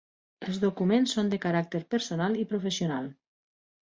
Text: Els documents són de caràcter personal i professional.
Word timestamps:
Els 0.45 0.55
documents 0.63 1.13
són 1.17 1.29
de 1.33 1.39
caràcter 1.45 1.83
personal 1.97 2.39
i 2.45 2.47
professional. 2.55 3.13